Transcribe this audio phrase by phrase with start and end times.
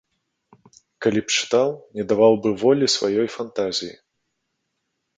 [1.05, 1.69] Калі б чытаў,
[1.99, 3.95] не даваў бы волі сваёй фантазіі.